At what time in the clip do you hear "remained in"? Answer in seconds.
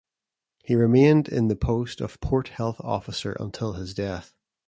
0.73-1.47